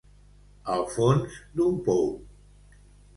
[0.75, 2.09] Al fons d'un pou.